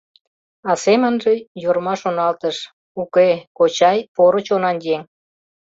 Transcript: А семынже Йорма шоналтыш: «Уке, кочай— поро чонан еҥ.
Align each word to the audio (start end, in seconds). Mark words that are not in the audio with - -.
А 0.69 0.71
семынже 0.83 1.33
Йорма 1.63 1.93
шоналтыш: 2.01 2.57
«Уке, 3.01 3.29
кочай— 3.57 3.97
поро 4.15 4.39
чонан 4.47 4.77
еҥ. 4.93 5.01